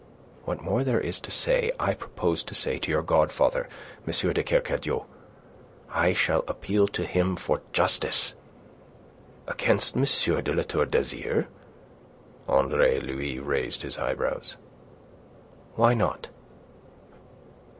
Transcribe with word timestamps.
"What 0.45 0.63
more 0.63 0.83
there 0.83 0.99
is 0.99 1.19
to 1.19 1.29
say 1.29 1.71
I 1.79 1.93
propose 1.93 2.41
to 2.45 2.55
say 2.55 2.79
to 2.79 2.89
your 2.89 3.03
godfather, 3.03 3.69
M. 4.07 4.33
de 4.33 4.41
Kercadiou. 4.41 5.05
I 5.91 6.13
shall 6.13 6.43
appeal 6.47 6.87
to 6.87 7.05
him 7.05 7.35
for 7.35 7.61
justice." 7.71 8.33
"Against 9.47 9.95
M. 9.95 10.03
de 10.43 10.55
La 10.55 10.63
Tour 10.63 10.87
d'Azyr?" 10.87 11.45
Andre 12.47 12.97
Louis 12.97 13.37
raised 13.37 13.83
his 13.83 13.99
eyebrows. 13.99 14.57
"Why 15.75 15.93
not?" 15.93 16.29